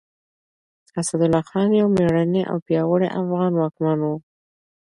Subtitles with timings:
[1.01, 4.07] اسدالله خان يو مېړنی او پياوړی افغان واکمن و.